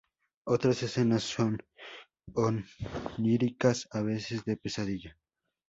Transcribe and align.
Otras 0.45 0.81
escenas 0.81 1.21
son 1.21 1.61
"oníricas, 2.33 3.87
a 3.91 4.01
veces 4.01 4.43
de 4.45 4.57
pesadilla". 4.57 5.15